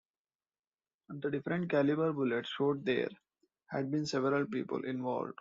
The 1.09 1.29
different 1.29 1.69
caliber 1.69 2.11
bullets 2.11 2.49
showed 2.49 2.83
there 2.85 3.09
had 3.67 3.91
been 3.91 4.07
several 4.07 4.47
people 4.47 4.83
involved. 4.83 5.37